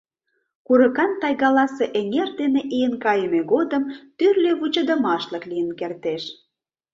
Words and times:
Курыкан 0.67 1.11
тайгаласе 1.21 1.85
эҥер 1.99 2.29
дене 2.39 2.61
ийын 2.77 2.93
кайыме 3.03 3.41
годым 3.51 3.83
тӱрлӧ 4.17 4.51
вучыдымашлык 4.59 5.43
лийын 5.49 5.71
кертеш. 5.79 6.23